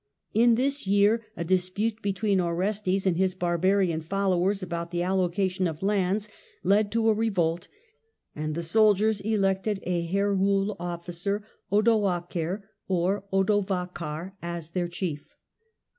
In 0.33 0.55
this 0.55 0.87
year 0.87 1.27
a 1.37 1.43
dispute 1.43 2.01
between 2.01 2.39
Orestes 2.41 3.05
and 3.05 3.17
his 3.17 3.35
barbarian 3.35 4.01
followers 4.01 4.63
about 4.63 4.89
the 4.89 5.03
allocation 5.03 5.67
of 5.67 5.83
lands 5.83 6.27
led 6.63 6.91
to 6.93 7.07
a 7.09 7.13
revolt, 7.13 7.67
and 8.35 8.55
the 8.55 8.63
soldiers 8.63 9.21
elected 9.21 9.79
a 9.83 10.07
Herule 10.07 10.75
officer, 10.79 11.45
Odoacer 11.71 12.63
(or 12.87 13.25
Odovakar), 13.31 14.33
as 14.41 14.71
their 14.71 14.87
chief. 14.87 15.35